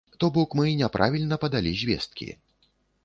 То 0.21 0.27
бок 0.37 0.55
мы 0.59 0.71
няправільна 0.79 1.39
падалі 1.43 1.77
звесткі. 1.83 2.27